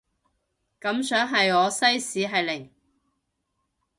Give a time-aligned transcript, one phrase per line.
[0.79, 2.71] 感想係我西史係零